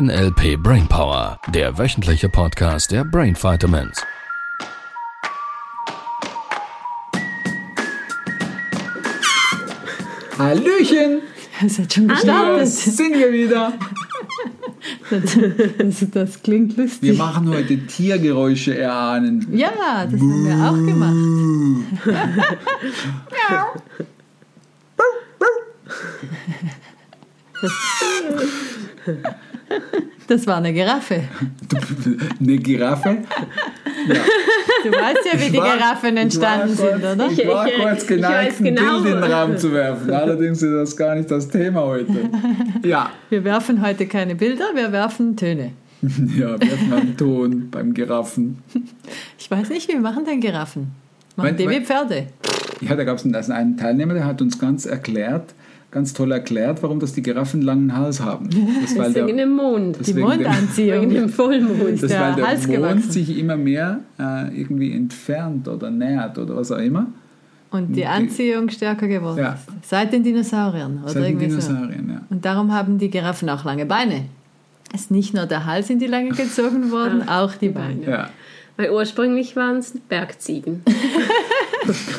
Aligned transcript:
NLP 0.00 0.58
Brainpower, 0.62 1.38
der 1.54 1.78
wöchentliche 1.78 2.28
Podcast 2.28 2.92
der 2.92 3.02
Brain 3.02 3.34
Vitamins. 3.34 4.02
Hallöchen! 10.38 11.22
Es 11.64 11.78
hat 11.78 11.94
schon 11.94 12.08
Wir 12.08 12.14
gestartet. 12.14 12.68
sind 12.68 13.14
wir 13.14 13.32
wieder. 13.32 13.72
Das, 15.78 16.04
das 16.10 16.42
klingt 16.42 16.76
Wir 16.76 16.84
lustig. 16.84 17.16
machen 17.16 17.48
heute 17.48 17.78
Tiergeräusche 17.86 18.76
erahnen. 18.76 19.46
Ja, 19.56 20.04
das 20.04 20.20
haben 20.20 20.44
wir 20.44 20.56
auch 20.68 20.74
gemacht. 20.74 21.16
Das 30.28 30.46
war 30.46 30.56
eine 30.56 30.72
Giraffe. 30.72 31.22
Eine 32.40 32.56
Giraffe? 32.58 33.18
Du 34.84 34.90
weißt 34.90 35.18
ja, 35.32 35.40
wie 35.40 35.50
die 35.52 35.58
war- 35.58 35.76
Giraffen 35.76 36.16
entstanden 36.16 36.72
ich 36.72 36.78
war 36.80 36.90
sind, 36.92 37.02
kurz, 37.02 37.14
oder? 37.14 37.30
Ich 37.30 37.46
war 37.46 37.66
Ich- 37.66 37.72
ich- 37.74 37.80
kurz 37.82 38.02
ich 38.02 38.08
geneigt, 38.08 38.60
ein 38.60 38.64
genau. 38.64 39.00
Bild 39.02 39.14
in 39.14 39.20
den 39.22 39.32
Raum 39.32 39.56
zu 39.56 39.72
werfen. 39.72 40.10
Allerdings 40.12 40.62
ist 40.62 40.72
das 40.72 40.96
gar 40.96 41.14
nicht 41.14 41.30
das 41.30 41.48
Thema 41.48 41.82
heute. 41.82 42.30
Ja, 42.84 43.10
Wir 43.30 43.44
werfen 43.44 43.84
heute 43.84 44.06
keine 44.06 44.34
Bilder, 44.34 44.66
wir 44.74 44.90
werfen 44.92 45.36
Töne. 45.36 45.72
ja 46.02 46.60
werfen 46.60 46.90
wir 46.90 46.96
einen 46.96 47.16
Ton 47.16 47.68
beim 47.70 47.94
Giraffen. 47.94 48.58
Ich 49.38 49.50
weiß 49.50 49.68
nicht, 49.70 49.88
wie 49.88 49.96
machen 49.96 50.24
denn 50.24 50.40
Giraffen? 50.40 50.92
Machen 51.36 51.48
Mein- 51.50 51.56
die 51.56 51.68
wie 51.68 51.80
Pferde? 51.84 52.26
Ja, 52.80 52.94
da 52.94 53.04
gab 53.04 53.16
es 53.18 53.24
einen, 53.24 53.34
einen 53.34 53.76
Teilnehmer, 53.76 54.14
der 54.14 54.24
hat 54.26 54.42
uns 54.42 54.58
ganz 54.58 54.86
erklärt, 54.86 55.54
ganz 55.90 56.12
toll 56.12 56.32
erklärt, 56.32 56.82
warum 56.82 57.00
das 57.00 57.12
die 57.14 57.22
Giraffen 57.22 57.60
einen 57.60 57.66
langen 57.66 57.96
Hals 57.96 58.20
haben. 58.20 58.48
Das, 58.82 58.96
weil 58.98 59.12
der, 59.12 59.26
Wegen 59.26 59.38
dem 59.38 59.52
Mond. 59.52 59.98
das 59.98 60.06
Die 60.06 60.14
Mondanziehung. 60.14 61.08
dem 61.10 61.28
Vollmond. 61.28 61.82
Ist 61.90 62.02
Das 62.04 62.12
weil 62.12 62.34
der 62.34 62.46
Hals 62.48 62.66
Mond 62.66 62.76
gewachsen. 62.78 63.10
sich 63.10 63.38
immer 63.38 63.56
mehr 63.56 64.00
äh, 64.18 64.60
irgendwie 64.60 64.92
entfernt 64.92 65.66
oder 65.68 65.90
nähert 65.90 66.38
oder 66.38 66.56
was 66.56 66.70
auch 66.72 66.78
immer. 66.78 67.06
Und 67.70 67.94
die 67.94 68.06
Anziehung 68.06 68.68
stärker 68.70 69.08
geworden 69.08 69.38
Ja. 69.38 69.54
ist. 69.54 69.88
Seit 69.88 70.12
den 70.12 70.22
Dinosauriern 70.22 71.00
oder 71.02 71.08
Seit 71.12 71.22
den 71.24 71.40
irgendwie 71.40 71.50
so. 71.60 71.68
Dinosauriern, 71.68 72.10
ja. 72.10 72.20
Und 72.30 72.44
darum 72.44 72.72
haben 72.72 72.98
die 72.98 73.10
Giraffen 73.10 73.48
auch 73.50 73.64
lange 73.64 73.86
Beine. 73.86 74.26
Es 74.94 75.02
ist 75.02 75.10
nicht 75.10 75.34
nur 75.34 75.46
der 75.46 75.66
Hals 75.66 75.90
in 75.90 75.98
die 75.98 76.06
Länge 76.06 76.30
gezogen 76.30 76.90
worden, 76.92 77.28
auch 77.28 77.54
die 77.54 77.70
Beine. 77.70 78.04
ja. 78.06 78.30
Weil 78.78 78.90
ursprünglich 78.90 79.56
waren 79.56 79.78
es 79.78 79.94
Bergziegen. 80.08 80.82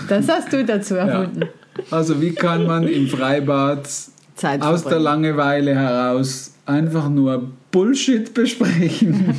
Das 0.10 0.28
hast 0.28 0.52
du 0.54 0.64
dazu 0.66 0.96
erfunden. 0.96 1.44
Also 1.92 2.22
wie 2.22 2.32
kann 2.32 2.66
man 2.66 2.88
im 2.88 3.08
Freibad 3.08 3.88
Zeit 4.36 4.62
aus 4.62 4.84
der. 4.84 5.00
Langeweile 5.00 5.76
heraus 5.76 6.54
einfach 6.66 7.10
nur 7.10 7.50
Bullshit 7.72 8.34
besprechen, 8.34 9.34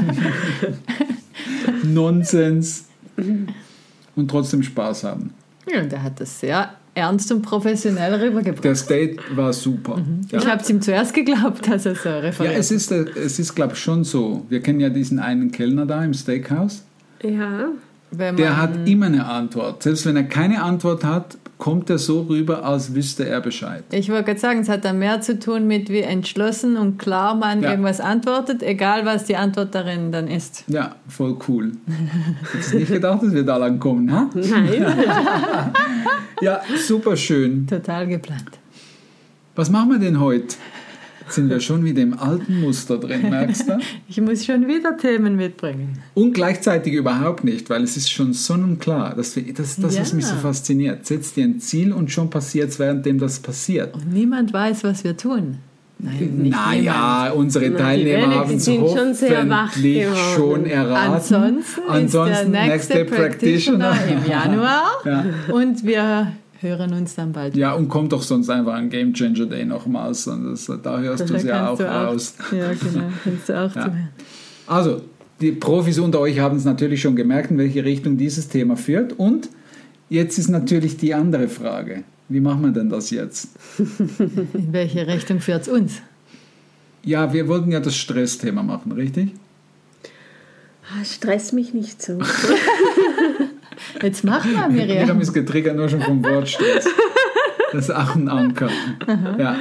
Nonsens 1.84 2.84
und 3.16 4.28
trotzdem 4.30 4.62
Spaß 4.62 5.04
haben. 5.04 5.32
Ja, 5.70 5.82
und 5.82 5.92
er 5.92 6.02
hat 6.02 6.20
das 6.20 6.40
sehr 6.40 6.70
ernst 6.94 7.30
und 7.30 7.42
professionell 7.42 8.14
rübergebracht. 8.14 8.64
Das 8.64 8.86
Date 8.86 9.20
war 9.36 9.52
super. 9.52 10.00
Ich 10.32 10.46
habe 10.46 10.62
es 10.62 10.70
ihm 10.70 10.80
zuerst 10.80 11.14
geglaubt, 11.14 11.68
dass 11.68 11.86
er 11.86 11.94
so 11.94 12.08
Ja, 12.08 12.18
referiert. 12.18 12.56
es 12.56 12.70
ist, 12.70 12.90
äh, 12.90 13.04
es 13.16 13.38
ist 13.38 13.54
glaube 13.54 13.74
ich, 13.74 13.78
schon 13.78 14.04
so. 14.04 14.44
Wir 14.48 14.60
kennen 14.60 14.80
ja 14.80 14.88
diesen 14.88 15.18
einen 15.18 15.52
Kellner 15.52 15.86
da 15.86 16.02
im 16.04 16.14
Steakhouse. 16.14 16.82
Ja. 17.22 17.68
Wenn 18.10 18.36
Der 18.36 18.56
hat 18.56 18.88
immer 18.88 19.06
eine 19.06 19.26
Antwort. 19.26 19.82
Selbst 19.82 20.06
wenn 20.06 20.16
er 20.16 20.24
keine 20.24 20.62
Antwort 20.62 21.04
hat, 21.04 21.36
kommt 21.58 21.90
er 21.90 21.98
so 21.98 22.22
rüber, 22.22 22.64
als 22.64 22.94
wüsste 22.94 23.26
er 23.28 23.40
Bescheid. 23.40 23.82
ich 23.90 24.08
wollte 24.10 24.24
gerade 24.24 24.38
sagen, 24.38 24.60
es 24.60 24.68
hat 24.68 24.84
dann 24.84 24.98
mehr 25.00 25.20
zu 25.20 25.38
tun 25.40 25.66
mit, 25.66 25.90
wie 25.90 26.00
entschlossen 26.02 26.76
und 26.76 26.98
klar 26.98 27.34
man 27.34 27.62
Ja. 27.62 27.70
irgendwas 27.70 28.00
antwortet, 28.00 28.62
egal 28.62 29.04
was 29.04 29.24
die 29.24 29.34
Antwort 29.36 29.74
darin 29.74 30.12
dann 30.12 30.28
ist. 30.28 30.62
Ja, 30.68 30.94
voll 31.08 31.36
cool. 31.48 31.72
Hättest 32.52 32.72
du 32.74 32.78
nicht 32.78 32.92
gedacht, 32.92 33.22
dass 33.24 33.32
wir 33.34 33.42
da 33.42 33.56
lang 33.56 33.80
kommen, 33.80 34.10
ha? 34.12 34.30
Nein. 34.34 34.86
Ja, 36.40 36.60
super 36.86 37.16
schön. 37.16 37.66
Total 37.66 38.06
geplant. 38.06 38.44
Was 39.56 39.70
machen 39.70 39.90
wir 39.90 39.98
denn 39.98 40.20
heute? 40.20 40.54
Sind 41.30 41.50
wir 41.50 41.60
schon 41.60 41.84
wieder 41.84 42.02
im 42.02 42.18
alten 42.18 42.60
Muster 42.60 42.98
drin, 42.98 43.30
merkst 43.30 43.68
du? 43.68 43.78
Ich 44.08 44.20
muss 44.20 44.44
schon 44.44 44.66
wieder 44.66 44.96
Themen 44.96 45.36
mitbringen. 45.36 45.98
Und 46.14 46.32
gleichzeitig 46.32 46.94
überhaupt 46.94 47.44
nicht, 47.44 47.68
weil 47.70 47.82
es 47.84 47.96
ist 47.96 48.10
schon 48.10 48.32
sonnenklar. 48.32 49.14
Das, 49.16 49.34
das 49.34 49.44
ist 49.44 49.82
das, 49.82 49.98
was 49.98 50.10
Ja. 50.10 50.16
mich 50.16 50.26
so 50.26 50.34
fasziniert. 50.36 51.06
Setz 51.06 51.34
dir 51.34 51.44
ein 51.44 51.60
Ziel 51.60 51.92
und 51.92 52.10
schon 52.10 52.30
passiert 52.30 52.70
es, 52.70 52.78
währenddem 52.78 53.18
das 53.18 53.40
passiert. 53.40 53.94
Und 53.94 54.12
niemand 54.12 54.52
weiß, 54.52 54.84
was 54.84 55.04
wir 55.04 55.16
tun. 55.16 55.58
Nein, 56.00 56.48
Naja, 56.50 57.32
unsere 57.34 57.74
Teilnehmer 57.76 58.32
haben 58.36 58.54
es 58.54 58.64
sind 58.66 58.88
schon 58.88 59.14
sehr 59.14 59.48
wach 59.48 59.70
hoffentlich 59.72 60.06
schon 60.36 60.64
erraten. 60.64 61.14
Ansonsten, 61.14 61.80
Ansonsten 61.88 62.32
ist 62.46 62.52
der 62.54 62.66
nächste, 62.68 63.04
Practitioner, 63.04 63.96
im 64.08 64.30
Januar 64.30 64.82
Ja. 65.04 65.24
und 65.52 65.84
wir 65.84 66.32
hören 66.60 66.92
uns 66.92 67.14
dann 67.14 67.32
bald. 67.32 67.56
Ja, 67.56 67.72
und 67.74 67.88
kommt 67.88 68.12
doch 68.12 68.22
sonst 68.22 68.48
einfach 68.50 68.74
ein 68.74 68.90
Game 68.90 69.12
Changer 69.14 69.46
Day 69.46 69.64
nochmals. 69.64 70.26
und 70.26 70.50
das- 70.50 70.70
Da 70.82 70.98
hörst 71.00 71.28
du 71.28 71.34
es 71.34 71.42
ja 71.44 71.68
auch 71.70 71.80
raus. 71.80 72.34
Ja, 72.52 72.72
genau. 72.72 73.04
Kannst 73.24 73.48
du 73.48 73.52
auch 73.58 73.64
Ja. 73.76 73.82
zuhören. 73.82 74.08
Also, 74.66 75.02
die 75.40 75.52
Profis 75.52 75.98
unter 75.98 76.20
euch 76.20 76.38
haben 76.40 76.56
es 76.56 76.64
natürlich 76.64 77.00
schon 77.00 77.14
gemerkt, 77.16 77.50
in 77.50 77.58
welche 77.58 77.84
Richtung 77.84 78.16
dieses 78.16 78.48
Thema 78.48 78.76
führt. 78.76 79.12
Und 79.18 79.48
jetzt 80.10 80.36
ist 80.38 80.48
natürlich 80.48 80.96
die 80.96 81.14
andere 81.14 81.48
Frage. 81.48 82.02
Wie 82.28 82.40
machen 82.40 82.62
wir 82.62 82.72
denn 82.72 82.90
das 82.90 83.10
jetzt? 83.10 83.48
In 84.18 84.68
welche 84.72 85.06
Richtung 85.06 85.40
führt 85.40 85.62
es 85.62 85.68
uns? 85.68 85.92
Ja, 87.02 87.32
wir 87.32 87.48
wollten 87.48 87.70
ja 87.72 87.80
das 87.80 87.96
Stressthema 87.96 88.62
machen, 88.62 88.92
richtig? 88.92 89.30
Ah, 90.90 91.04
Stress 91.04 91.52
mich 91.52 91.72
nicht 91.72 92.02
so. 92.02 92.18
Jetzt 94.02 94.24
mach 94.24 94.44
mal, 94.44 94.68
Miriam 94.68 94.98
Miriam. 94.98 95.20
ist 95.20 95.32
getriggert 95.32 95.76
nur 95.76 95.88
schon 95.88 96.00
vom 96.02 96.24
Wortstress. 96.24 96.86
Das 97.72 97.88
ist 97.88 97.94
auch 97.94 98.14
ein 98.14 98.28
Anker. 98.28 98.70
Ja. 99.38 99.56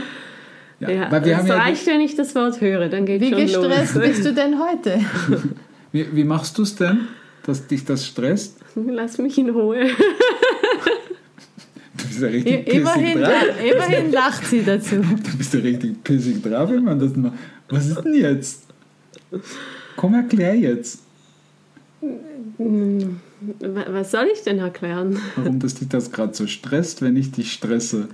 Ja, 0.79 0.89
Ja, 0.89 1.11
weil 1.11 1.25
wir 1.25 1.31
es 1.33 1.37
haben 1.39 1.47
ja, 1.47 1.57
reicht, 1.57 1.87
wenn 1.87 2.01
ich 2.01 2.15
das 2.15 2.35
Wort 2.35 2.61
höre, 2.61 2.87
dann 2.87 3.05
geht 3.05 3.19
Wie 3.21 3.31
schon 3.31 3.39
gestresst 3.41 3.95
los. 3.95 4.03
bist 4.05 4.25
du 4.25 4.33
denn 4.33 4.55
heute? 4.59 4.99
wie, 5.91 6.05
wie 6.15 6.23
machst 6.23 6.57
du 6.57 6.61
es 6.61 6.75
denn, 6.75 7.07
dass 7.45 7.65
dich 7.67 7.83
das 7.83 8.05
stresst? 8.05 8.59
Lass 8.75 9.17
mich 9.17 9.37
in 9.39 9.49
Ruhe. 9.49 9.87
Du 11.97 12.07
bist 12.07 12.21
ja 12.21 12.27
richtig 12.27 12.65
pissig 12.65 12.79
immerhin, 12.79 13.19
drauf. 13.21 13.31
immerhin 13.73 14.11
lacht 14.11 14.45
sie 14.45 14.63
dazu. 14.63 14.97
Du 14.97 15.37
bist 15.37 15.53
ja 15.53 15.59
richtig 15.61 16.03
pissig 16.03 16.43
drauf, 16.43 16.69
wenn 16.69 16.83
man 16.83 16.99
das 16.99 17.15
macht. 17.15 17.33
Was 17.69 17.87
ist 17.87 18.03
denn 18.03 18.13
jetzt? 18.13 18.63
Komm, 19.95 20.13
erklär 20.13 20.55
jetzt. 20.55 20.99
Wa- 23.59 23.85
Was 23.89 24.11
soll 24.11 24.27
ich 24.33 24.41
denn 24.43 24.59
erklären? 24.59 25.19
warum 25.35 25.59
das 25.59 25.75
dich 25.75 25.87
das 25.89 26.11
gerade 26.11 26.33
so 26.33 26.47
stresst, 26.47 27.01
wenn 27.01 27.15
ich 27.17 27.31
dich 27.31 27.51
stresse. 27.53 28.07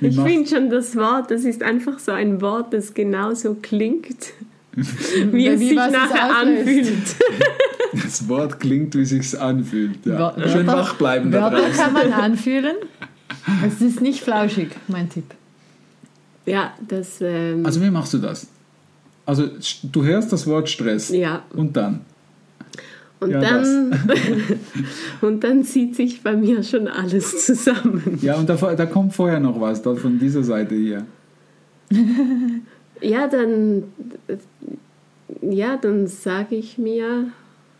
Wie 0.00 0.08
Ich 0.08 0.18
finde 0.20 0.48
schon 0.48 0.70
das 0.70 0.96
Wort, 0.96 1.30
das 1.30 1.44
ist 1.44 1.62
einfach 1.62 1.98
so 1.98 2.12
ein 2.12 2.40
Wort, 2.40 2.72
das 2.72 2.94
genauso 2.94 3.54
klingt, 3.60 4.32
wie 4.72 5.46
es 5.46 5.60
Wie 5.60 5.68
sich 5.68 5.76
nachher 5.76 6.36
anfühlt. 6.38 7.16
das 7.92 8.28
Wort 8.28 8.58
klingt, 8.60 8.94
wie 8.94 9.04
sich's 9.04 9.34
anfühlt. 9.34 10.04
Ja. 10.06 10.34
Wör- 10.36 10.48
Schön 10.48 10.66
Wörter- 10.66 10.78
wach 10.78 10.94
bleiben 10.94 11.30
da 11.30 11.42
Wörter 11.42 11.58
draußen. 11.66 11.74
kann 11.76 11.92
man 11.92 12.12
anfühlen. 12.12 12.76
Es 13.66 13.80
ist 13.80 14.00
nicht 14.00 14.22
flauschig, 14.22 14.68
mein 14.88 15.08
Tipp. 15.08 15.24
Ja, 16.46 16.72
das, 16.88 17.20
ähm, 17.20 17.64
Also 17.64 17.82
wie 17.82 17.90
machst 17.90 18.12
du 18.14 18.18
das? 18.18 18.46
Also 19.26 19.48
du 19.84 20.02
hörst 20.04 20.32
das 20.32 20.46
Wort 20.46 20.68
Stress 20.68 21.10
ja. 21.10 21.42
und 21.54 21.76
dann. 21.76 22.00
Und 23.20 23.30
Ja, 23.30 23.40
dann, 23.40 23.94
und 25.20 25.44
dann 25.44 25.62
zieht 25.62 25.94
sich 25.94 26.22
bei 26.22 26.34
mir 26.34 26.62
schon 26.62 26.88
alles 26.88 27.44
zusammen. 27.44 28.18
Ja, 28.22 28.36
und 28.36 28.48
da, 28.48 28.54
da 28.56 28.86
kommt 28.86 29.14
vorher 29.14 29.40
noch 29.40 29.60
was, 29.60 29.82
da 29.82 29.94
von 29.94 30.18
dieser 30.18 30.42
Seite 30.42 30.74
hier. 30.74 31.04
Ja, 33.00 33.28
dann, 33.28 33.84
ja, 35.42 35.76
dann 35.76 36.06
sage 36.06 36.56
ich 36.56 36.78
mir, 36.78 37.26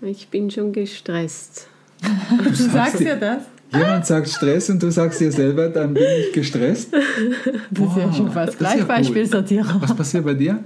ich 0.02 0.28
bin 0.28 0.50
schon 0.50 0.72
gestresst. 0.72 1.68
Du 2.42 2.54
sagst 2.54 3.00
ja 3.00 3.16
das. 3.16 3.42
Jemand 3.72 4.04
sagt 4.04 4.28
Stress 4.28 4.68
und 4.70 4.82
du 4.82 4.90
sagst 4.90 5.20
dir 5.20 5.30
selber, 5.30 5.68
dann 5.68 5.94
bin 5.94 6.02
ich 6.20 6.32
gestresst. 6.32 6.92
Das 6.92 7.88
ist 7.88 7.96
ja 7.96 8.12
schon 8.12 8.30
fast 8.32 8.54
ist 8.54 8.60
ja 8.60 8.74
gleich 8.74 8.84
Beispielsortierer. 8.84 9.80
Was 9.80 9.94
passiert 9.94 10.24
bei 10.24 10.34
dir? 10.34 10.64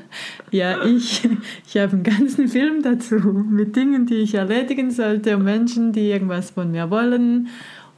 Ja, 0.51 0.85
ich, 0.85 1.29
ich 1.67 1.77
habe 1.77 1.93
einen 1.93 2.03
ganzen 2.03 2.49
Film 2.49 2.83
dazu 2.83 3.17
mit 3.17 3.77
Dingen, 3.77 4.07
die 4.07 4.17
ich 4.17 4.35
erledigen 4.35 4.91
sollte 4.91 5.37
und 5.37 5.45
Menschen, 5.45 5.93
die 5.93 6.11
irgendwas 6.11 6.51
von 6.51 6.71
mir 6.71 6.91
wollen 6.91 7.49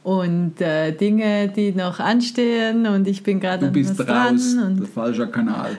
und 0.03 0.59
äh, 0.61 0.91
Dinge, 0.91 1.47
die 1.49 1.71
noch 1.71 1.99
anstehen 1.99 2.85
und 2.87 3.07
ich 3.07 3.23
bin 3.23 3.39
gerade 3.39 3.59
Du 3.61 3.67
an 3.67 3.73
bist 3.73 3.99
raus, 3.99 4.07
dran. 4.07 4.63
Und 4.65 4.79
der 4.79 4.87
falsche 4.87 5.27
Kanal. 5.27 5.71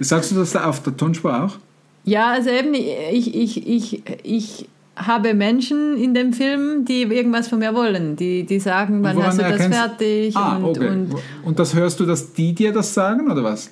Sagst 0.00 0.32
du 0.32 0.36
das 0.36 0.52
da 0.52 0.64
auf 0.64 0.82
der 0.82 0.96
Tonspur 0.96 1.44
auch? 1.44 1.58
ja, 2.04 2.32
also 2.32 2.50
eben, 2.50 2.74
ich, 2.74 3.34
ich, 3.34 3.66
ich, 3.66 4.02
ich 4.24 4.68
habe 4.96 5.34
Menschen 5.34 5.96
in 5.96 6.12
dem 6.14 6.32
Film, 6.32 6.84
die 6.84 7.02
irgendwas 7.02 7.48
von 7.48 7.58
mir 7.60 7.74
wollen. 7.74 8.16
Die, 8.16 8.44
die 8.44 8.60
sagen, 8.60 9.02
wann 9.02 9.22
hast 9.22 9.38
du 9.38 9.42
das 9.42 9.52
erkennst- 9.52 9.78
fertig? 9.78 10.36
Ah, 10.36 10.56
und, 10.56 10.64
okay. 10.64 10.88
und 10.88 11.14
Und 11.44 11.58
das 11.58 11.74
hörst 11.74 11.98
du, 12.00 12.04
dass 12.06 12.32
die 12.32 12.54
dir 12.54 12.72
das 12.72 12.92
sagen 12.92 13.30
oder 13.30 13.42
was? 13.42 13.70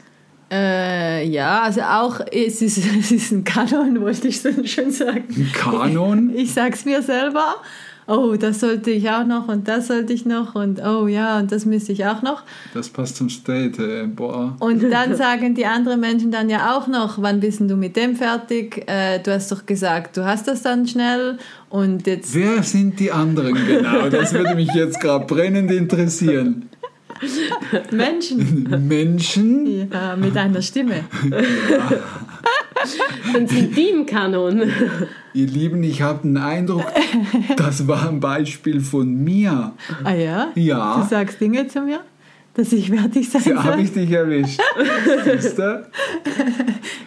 äh, 0.52 1.24
ja, 1.28 1.62
also 1.62 1.80
auch, 1.82 2.20
es 2.32 2.60
ist, 2.60 2.78
es 2.98 3.12
ist 3.12 3.30
ein 3.32 3.44
Kanon, 3.44 4.00
wollte 4.00 4.28
ich 4.28 4.40
schon 4.40 4.90
sagen. 4.90 5.24
Ein 5.28 5.50
Kanon? 5.52 6.32
Ich 6.34 6.52
sag's 6.52 6.84
mir 6.84 7.02
selber. 7.02 7.54
Oh, 8.10 8.34
das 8.34 8.58
sollte 8.58 8.90
ich 8.90 9.08
auch 9.08 9.24
noch 9.24 9.46
und 9.46 9.68
das 9.68 9.86
sollte 9.86 10.12
ich 10.12 10.26
noch 10.26 10.56
und 10.56 10.82
oh 10.84 11.06
ja, 11.06 11.38
und 11.38 11.52
das 11.52 11.64
müsste 11.64 11.92
ich 11.92 12.06
auch 12.06 12.22
noch. 12.22 12.42
Das 12.74 12.88
passt 12.88 13.14
zum 13.14 13.30
State. 13.30 14.02
Äh, 14.02 14.06
boah. 14.08 14.56
Und 14.58 14.82
dann 14.90 15.14
sagen 15.14 15.54
die 15.54 15.64
anderen 15.64 16.00
Menschen 16.00 16.32
dann 16.32 16.50
ja 16.50 16.76
auch 16.76 16.88
noch, 16.88 17.22
wann 17.22 17.38
bist 17.38 17.60
du 17.60 17.76
mit 17.76 17.94
dem 17.94 18.16
fertig? 18.16 18.82
Äh, 18.88 19.20
du 19.20 19.32
hast 19.32 19.52
doch 19.52 19.64
gesagt, 19.64 20.16
du 20.16 20.24
hast 20.24 20.48
das 20.48 20.62
dann 20.62 20.88
schnell 20.88 21.38
und 21.68 22.04
jetzt 22.08 22.34
Wer 22.34 22.64
sind 22.64 22.98
die 22.98 23.12
anderen 23.12 23.54
genau? 23.54 24.08
Das 24.08 24.32
würde 24.32 24.56
mich 24.56 24.74
jetzt 24.74 25.00
gerade 25.00 25.24
brennend 25.26 25.70
interessieren. 25.70 26.68
Menschen 27.92 28.88
Menschen? 28.88 29.88
ja, 29.92 30.16
mit 30.16 30.36
einer 30.36 30.62
Stimme. 30.62 31.04
Dann 33.32 33.46
sind 33.46 33.76
die 33.76 33.88
im 33.90 34.06
Kanon. 34.06 34.62
Ihr 35.34 35.46
Lieben, 35.46 35.82
ich 35.82 36.02
habe 36.02 36.20
den 36.22 36.36
Eindruck, 36.36 36.84
das 37.56 37.86
war 37.86 38.08
ein 38.08 38.18
Beispiel 38.20 38.80
von 38.80 39.22
mir. 39.22 39.72
Ah 40.02 40.12
ja? 40.14 40.48
Ja. 40.56 41.00
Du 41.00 41.08
sagst 41.08 41.40
Dinge 41.40 41.66
zu 41.68 41.82
mir, 41.82 42.00
dass 42.54 42.72
ich 42.72 42.90
fertig 42.90 43.30
sein 43.30 43.42
Ja, 43.46 43.62
habe 43.62 43.74
soll. 43.76 43.80
ich 43.84 43.92
dich 43.92 44.10
erwischt. 44.10 44.60
Du? 45.56 45.82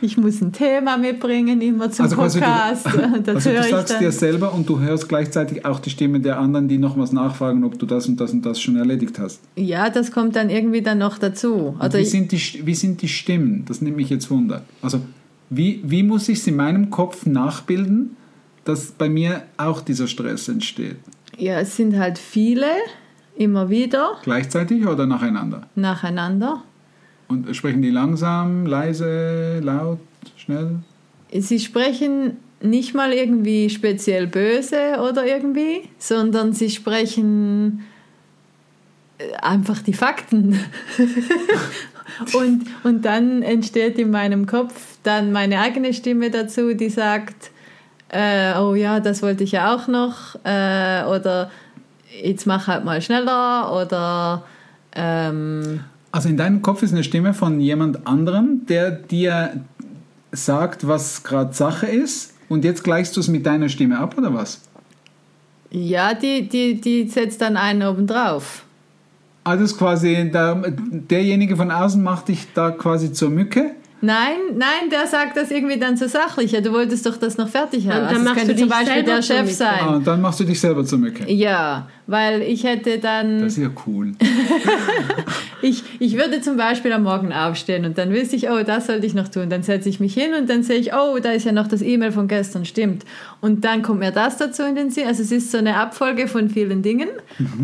Ich 0.02 0.18
muss 0.18 0.42
ein 0.42 0.52
Thema 0.52 0.98
mitbringen, 0.98 1.62
immer 1.62 1.90
zum 1.90 2.04
Also 2.04 2.18
quasi 2.18 2.40
du- 2.42 2.46
Podcast. 2.46 2.86
Also 3.28 3.50
du 3.52 3.60
ich 3.60 3.66
sagst 3.68 3.94
dann. 3.94 4.00
dir 4.02 4.12
selber 4.12 4.54
und 4.54 4.68
du 4.68 4.78
hörst 4.82 5.08
gleichzeitig 5.08 5.66
auch 5.66 5.80
die 5.80 5.90
Stimme 5.92 6.20
der 6.20 6.40
anderen, 6.40 6.68
die 6.68 6.78
noch 6.78 6.98
was 6.98 7.14
nachfragen, 7.14 7.64
ob 7.64 7.80
du 7.80 7.86
das 7.86 8.08
und 8.10 8.20
das 8.20 8.34
und 8.34 8.46
das 8.46 8.60
schon 8.62 8.76
erledigt 8.76 9.18
hast. 9.18 9.40
Ja, 9.56 9.90
das 9.90 10.12
kommt 10.12 10.36
dann 10.36 10.50
irgendwie 10.50 10.82
dann 10.82 10.98
noch 10.98 11.18
dazu. 11.20 11.54
Und 11.76 11.82
Also 11.82 11.98
wie, 11.98 12.02
ich, 12.02 12.10
sind 12.10 12.34
die, 12.34 12.66
wie 12.66 12.76
sind 12.76 13.02
die 13.02 13.08
Stimmen? 13.08 13.64
Das 13.66 13.82
nimmt 13.82 13.96
mich 13.96 14.10
jetzt 14.10 14.30
wunder. 14.30 14.64
Also 14.82 15.00
wie, 15.56 15.82
wie 15.84 16.04
muss 16.04 16.30
ich 16.30 16.40
es 16.40 16.48
in 16.48 16.56
meinem 16.56 16.90
Kopf 16.90 17.26
nachbilden, 17.26 18.16
dass 18.66 18.92
bei 18.92 19.10
mir 19.10 19.44
auch 19.58 19.82
dieser 19.82 20.08
Stress 20.08 20.48
entsteht? 20.48 20.98
ja, 21.38 21.60
es 21.60 21.76
sind 21.76 21.98
halt 21.98 22.18
viele, 22.20 22.68
immer 23.36 23.70
wieder, 23.70 24.18
Gleichzeitig 24.24 24.86
oder 24.86 25.06
nacheinander? 25.08 25.68
nacheinander. 25.76 26.64
Und 27.28 27.56
sprechen 27.56 27.82
die 27.82 27.90
langsam, 27.90 28.66
leise, 28.68 29.60
laut, 29.64 30.00
schnell? 30.38 30.80
Sie 31.40 31.60
sprechen 31.60 32.38
nicht 32.62 32.94
mal 32.94 33.12
irgendwie 33.12 33.70
speziell 33.70 34.28
böse 34.28 35.00
oder 35.10 35.26
irgendwie, 35.26 35.90
sondern 35.98 36.54
sie 36.54 36.70
sprechen 36.70 37.84
äh, 39.18 39.34
einfach 39.42 39.82
die 39.82 39.94
Fakten. 39.94 40.60
und, 42.34 42.64
und 42.84 43.04
dann 43.04 43.42
entsteht 43.42 43.98
in 43.98 44.12
meinem 44.12 44.46
Kopf 44.46 44.74
dann 45.04 45.32
meine 45.32 45.60
eigene 45.60 45.94
Stimme 45.94 46.30
dazu, 46.30 46.74
die 46.74 46.90
sagt, 46.90 47.52
äh, 48.10 48.58
oh 48.58 48.76
ja, 48.76 49.00
das 49.00 49.22
wollte 49.22 49.44
ich 49.44 49.54
ja 49.54 49.76
auch 49.76 49.88
noch, 49.88 50.36
äh, 50.44 51.04
oder 51.06 51.52
jetzt 52.22 52.46
mach 52.46 52.68
halt 52.68 52.86
mal 52.86 53.02
schneller, 53.02 53.74
oder 53.74 54.44
ähm, 54.96 55.82
Also 56.12 56.30
in 56.30 56.38
deinem 56.38 56.62
Kopf 56.62 56.84
ist 56.84 56.94
eine 56.94 57.04
Stimme 57.04 57.34
von 57.34 57.60
jemand 57.60 58.08
anderem, 58.08 58.66
der 58.68 58.92
dir 58.92 59.62
sagt, 60.32 60.88
was 60.88 61.24
gerade 61.24 61.54
Sache 61.54 61.88
ist 61.88 62.34
und 62.50 62.64
jetzt 62.64 62.84
gleichst 62.84 63.16
du 63.18 63.20
es 63.20 63.28
mit 63.28 63.46
deiner 63.46 63.70
Stimme 63.70 64.00
ab 64.00 64.18
oder 64.18 64.34
was? 64.34 64.62
ja, 65.74 66.14
die, 66.14 66.48
die, 66.48 66.80
die 66.80 67.08
setzt 67.10 67.42
dann 67.42 67.58
einen 67.58 67.84
oben 67.84 68.08
drauf. 68.08 68.64
Also 69.44 69.64
ist 69.66 69.78
quasi 69.78 70.30
da, 70.32 70.62
derjenige 70.66 71.58
von 71.58 71.72
außen 71.72 72.02
macht 72.02 72.30
dich 72.30 72.48
da 72.54 72.72
quasi 72.72 73.12
zur 73.12 73.30
Mücke. 73.30 73.72
Nein, 74.06 74.58
nein, 74.58 74.90
der 74.92 75.08
sagt 75.08 75.38
das 75.38 75.50
irgendwie 75.50 75.80
dann 75.80 75.96
so 75.96 76.08
sachlich. 76.08 76.52
Ja, 76.52 76.60
du 76.60 76.74
wolltest 76.74 77.06
doch 77.06 77.16
das 77.16 77.38
noch 77.38 77.48
fertig 77.48 77.88
haben. 77.88 78.02
Und 78.02 78.12
dann 78.12 78.16
also 78.16 78.24
machst 78.26 78.38
könnte 78.38 78.54
du 78.54 78.60
zum 78.60 78.68
dich 78.68 78.78
Beispiel 78.78 78.94
selber 78.96 79.16
der 79.16 79.22
Chef 79.22 79.52
sein. 79.54 79.80
Ah, 79.80 79.96
und 79.96 80.06
dann 80.06 80.20
machst 80.20 80.42
du 80.42 80.44
dich 80.44 80.60
selber 80.60 80.84
zur 80.84 81.00
Mücke. 81.00 81.32
Ja, 81.32 81.88
weil 82.06 82.42
ich 82.42 82.66
hätte 82.66 83.00
dann, 83.00 83.44
Das 83.44 83.54
ist 83.54 83.64
ja 83.64 83.70
cool. 83.88 84.12
ich, 85.62 85.86
ich 86.00 86.18
würde 86.18 86.42
zum 86.42 86.58
Beispiel 86.58 86.92
am 86.92 87.04
Morgen 87.04 87.32
aufstehen 87.32 87.86
und 87.86 87.98
dann 87.98 88.12
wüsste 88.12 88.36
ich, 88.36 88.50
oh, 88.50 88.62
das 88.66 88.88
sollte 88.88 89.06
ich 89.06 89.14
noch 89.14 89.30
tun. 89.30 89.50
Dann 89.50 89.64
setze 89.64 89.88
ich 89.88 90.02
mich 90.02 90.14
hin 90.14 90.34
und 90.38 90.50
dann 90.50 90.64
sehe 90.64 90.80
ich, 90.80 90.94
oh, 90.94 91.20
da 91.24 91.32
ist 91.32 91.46
ja 91.46 91.54
noch 91.54 91.70
das 91.70 91.82
E-Mail 91.82 92.12
von 92.12 92.28
gestern, 92.28 92.66
stimmt. 92.66 93.06
Und 93.40 93.64
dann 93.64 93.84
kommt 93.84 94.02
mir 94.02 94.12
das 94.12 94.36
dazu 94.36 94.64
in 94.64 94.76
den 94.76 94.90
Sinn. 94.90 95.08
Also 95.08 95.24
es 95.24 95.32
ist 95.32 95.50
so 95.50 95.60
eine 95.60 95.78
Abfolge 95.78 96.28
von 96.28 96.50
vielen 96.50 96.82
Dingen 96.82 97.08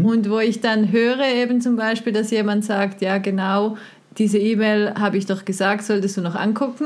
und 0.06 0.30
wo 0.30 0.40
ich 0.40 0.62
dann 0.62 0.94
höre 0.94 1.26
eben 1.36 1.60
zum 1.60 1.76
Beispiel, 1.76 2.14
dass 2.14 2.32
jemand 2.32 2.64
sagt, 2.64 3.02
ja 3.02 3.18
genau, 3.18 3.76
diese 4.20 4.38
E-Mail 4.38 4.94
habe 4.96 5.18
ich 5.18 5.26
doch 5.26 5.46
gesagt, 5.46 5.84
solltest 5.84 6.18
du 6.18 6.22
noch 6.22 6.36
angucken. 6.36 6.86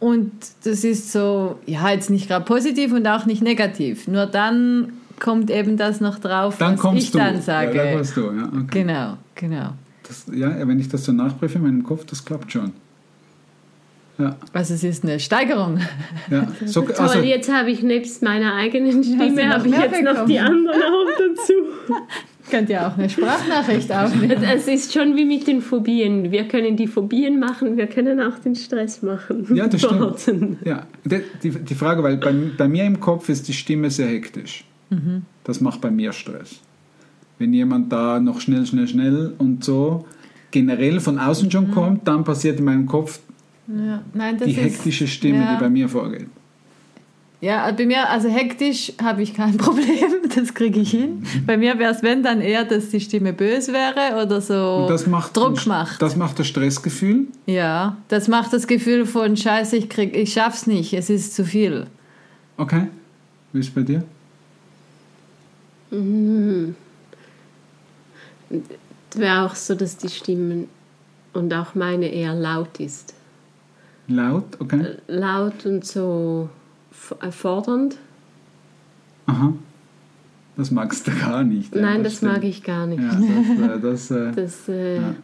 Und 0.00 0.30
das 0.62 0.84
ist 0.84 1.10
so, 1.10 1.58
ja, 1.66 1.90
jetzt 1.90 2.08
nicht 2.10 2.28
gerade 2.28 2.44
positiv 2.44 2.92
und 2.92 3.06
auch 3.08 3.26
nicht 3.26 3.42
negativ. 3.42 4.06
Nur 4.06 4.26
dann 4.26 4.92
kommt 5.18 5.50
eben 5.50 5.76
das 5.76 6.00
noch 6.00 6.20
drauf, 6.20 6.56
Dann 6.58 6.74
was 6.74 6.80
kommst 6.80 7.02
ich 7.04 7.10
du. 7.10 7.18
dann 7.18 7.42
sage. 7.42 7.76
Ja, 7.76 7.84
dann 7.84 7.94
kommst 7.94 8.16
du, 8.16 8.20
ja. 8.30 8.44
Okay. 8.46 8.82
Genau, 8.82 9.16
genau. 9.34 9.70
Das, 10.06 10.26
ja, 10.32 10.66
wenn 10.68 10.78
ich 10.78 10.88
das 10.88 11.04
so 11.04 11.10
nachprüfe 11.12 11.58
in 11.58 11.64
meinem 11.64 11.82
Kopf, 11.82 12.04
das 12.06 12.24
klappt 12.24 12.52
schon. 12.52 12.72
Ja, 14.18 14.36
Also 14.52 14.74
es 14.74 14.84
ist 14.84 15.04
eine 15.04 15.18
Steigerung. 15.20 15.80
ja. 16.30 16.46
So, 16.66 16.82
Toll, 16.82 16.94
also, 16.96 17.18
jetzt 17.20 17.52
habe 17.52 17.70
ich 17.70 17.82
nebst 17.82 18.22
meiner 18.22 18.54
eigenen 18.54 19.02
Stimme 19.02 19.48
noch 19.48 19.54
habe 19.56 19.68
ich 19.68 19.76
jetzt 19.76 20.02
noch 20.02 20.24
die 20.26 20.38
anderen 20.38 20.80
auch 20.80 21.06
dazu. 21.18 21.52
Könnt 22.50 22.70
ihr 22.70 22.86
auch 22.86 22.96
eine 22.96 23.08
Sprachnachricht 23.08 23.92
aufnehmen. 23.92 24.42
Es 24.42 24.66
ist 24.66 24.92
schon 24.92 25.16
wie 25.16 25.24
mit 25.24 25.46
den 25.46 25.60
Phobien. 25.60 26.30
Wir 26.30 26.48
können 26.48 26.76
die 26.76 26.86
Phobien 26.86 27.38
machen, 27.38 27.76
wir 27.76 27.86
können 27.86 28.20
auch 28.20 28.38
den 28.38 28.54
Stress 28.54 29.02
machen. 29.02 29.46
Ja, 29.54 29.68
das 29.68 29.82
stimmt. 29.82 30.56
Ja, 30.64 30.86
die, 31.04 31.20
die, 31.42 31.50
die 31.50 31.74
Frage, 31.74 32.02
weil 32.02 32.16
bei, 32.16 32.32
bei 32.56 32.68
mir 32.68 32.84
im 32.84 33.00
Kopf 33.00 33.28
ist 33.28 33.48
die 33.48 33.52
Stimme 33.52 33.90
sehr 33.90 34.08
hektisch. 34.08 34.64
Das 35.44 35.60
macht 35.60 35.80
bei 35.80 35.90
mir 35.90 36.12
Stress. 36.12 36.60
Wenn 37.38 37.52
jemand 37.52 37.92
da 37.92 38.18
noch 38.18 38.40
schnell, 38.40 38.66
schnell, 38.66 38.88
schnell 38.88 39.34
und 39.38 39.62
so 39.64 40.06
generell 40.50 40.98
von 41.00 41.18
außen 41.18 41.50
schon 41.50 41.70
kommt, 41.70 42.08
dann 42.08 42.24
passiert 42.24 42.58
in 42.58 42.64
meinem 42.64 42.86
Kopf 42.86 43.20
Ja, 43.66 44.02
nein, 44.14 44.38
das 44.38 44.46
die 44.46 44.54
ist, 44.54 44.60
hektische 44.60 45.06
Stimme, 45.06 45.40
ja. 45.40 45.54
die 45.54 45.60
bei 45.60 45.68
mir 45.68 45.88
vorgeht. 45.88 46.28
Ja, 47.40 47.70
bei 47.70 47.86
mir, 47.86 48.10
also 48.10 48.28
hektisch 48.28 48.92
habe 49.00 49.22
ich 49.22 49.32
kein 49.32 49.56
Problem, 49.58 50.28
das 50.34 50.54
kriege 50.54 50.80
ich 50.80 50.90
hin. 50.90 51.24
Bei 51.46 51.56
mir 51.56 51.78
wäre 51.78 51.92
es, 51.92 52.02
wenn, 52.02 52.22
dann 52.24 52.40
eher, 52.40 52.64
dass 52.64 52.88
die 52.88 53.00
Stimme 53.00 53.32
bös 53.32 53.68
wäre 53.68 54.20
oder 54.24 54.40
so 54.40 54.82
Und 54.82 54.90
das 54.90 55.06
macht 55.06 55.36
Druck 55.36 55.64
macht. 55.66 56.02
Das 56.02 56.16
macht 56.16 56.38
das 56.38 56.48
Stressgefühl. 56.48 57.28
ja, 57.46 57.96
das 58.08 58.26
macht 58.26 58.52
das 58.52 58.66
Gefühl 58.66 59.06
von 59.06 59.36
Scheiße, 59.36 59.76
ich, 59.76 59.88
krieg, 59.88 60.16
ich 60.16 60.32
schaff's 60.32 60.66
nicht, 60.66 60.92
es 60.94 61.10
ist 61.10 61.34
zu 61.36 61.44
viel. 61.44 61.86
Okay. 62.56 62.88
Wie 63.52 63.60
ist 63.60 63.68
es 63.68 63.74
bei 63.74 63.82
dir? 63.82 64.02
Es 69.10 69.18
wäre 69.18 69.46
auch 69.46 69.54
so, 69.54 69.74
dass 69.74 69.96
die 69.96 70.08
Stimmen 70.08 70.68
und 71.32 71.54
auch 71.54 71.74
meine 71.74 72.08
eher 72.08 72.34
laut 72.34 72.80
ist. 72.80 73.14
Laut, 74.08 74.44
okay. 74.58 74.96
Laut 75.06 75.64
und 75.64 75.84
so 75.84 76.48
fordernd. 77.30 77.96
Aha. 79.26 79.52
Das 80.56 80.70
magst 80.70 81.06
du 81.06 81.12
gar 81.12 81.44
nicht. 81.44 81.74
ja, 81.74 81.80
Nein, 81.82 82.02
das, 82.02 82.16
stimmt. 82.16 82.32
mag 82.32 82.44
ich 82.44 82.62
gar 82.62 82.86
nicht. 82.86 83.00
Ja, 83.02 83.76
das, 83.76 84.10
äh, 84.10 84.32
das, 84.32 84.32
äh, 84.32 84.32
Das, 84.36 84.68
äh, 84.68 84.96
Ja. 84.96 85.14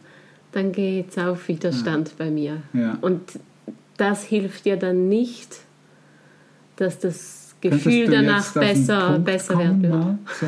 Dann 0.53 0.71
geht 0.71 1.09
es 1.11 1.17
auf 1.17 1.47
Widerstand 1.49 2.17
bei 2.17 2.29
mir. 2.31 2.61
ja. 2.73 2.97
Und 3.01 3.21
das 3.97 4.23
hilft 4.23 4.65
dir 4.65 4.77
dann 4.77 5.09
nicht, 5.09 5.57
dass 6.77 6.99
das 6.99 7.55
Gefühl 7.61 8.07
danach 8.09 8.53
besser, 8.53 9.19
besser 9.19 9.57
werden 9.57 9.81
wird. 9.81 9.93
mal? 9.93 10.17
So? 10.39 10.45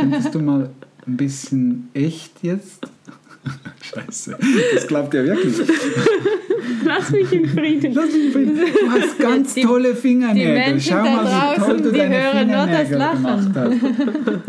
Könntest 0.00 0.34
du 0.34 0.38
mal 0.40 0.70
ein 1.06 1.16
bisschen 1.16 1.88
echt 1.94 2.42
jetzt? 2.42 2.86
Scheiße, 3.82 4.38
das 4.74 4.86
klappt 4.86 5.12
ja 5.14 5.24
wirklich. 5.24 5.56
Lass 6.84 7.10
mich 7.10 7.32
in 7.32 7.48
Frieden. 7.48 7.92
Lass 7.94 8.12
mich 8.12 8.32
bitte. 8.32 8.52
Du 8.54 8.90
hast 8.90 9.18
ganz 9.18 9.54
Die- 9.54 9.62
tolle 9.62 9.94
Fingernägel. 9.94 10.54
die 10.54 10.60
Menschen 10.70 10.92
Schau 10.92 11.04
da 11.04 11.22
mal, 11.22 11.54
toll 11.56 11.66
draußen, 11.66 11.82
du 11.82 11.92
die 11.92 12.00
hören 12.02 12.48
nur 12.48 12.66
das 12.66 12.90
Lachen. 12.90 14.42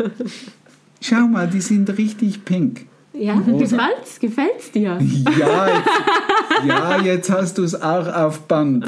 Schau 1.00 1.26
mal, 1.28 1.46
die 1.46 1.60
sind 1.60 1.96
richtig 1.96 2.44
pink. 2.44 2.86
Ja, 3.12 3.34
gefällt's, 3.40 4.18
gefällt's 4.20 4.70
dir? 4.72 4.98
Ja, 5.38 5.68
jetzt, 5.68 6.66
ja, 6.66 7.00
jetzt 7.02 7.30
hast 7.30 7.56
du 7.56 7.62
es 7.64 7.74
auch 7.80 8.06
auf 8.14 8.40
Band. 8.46 8.84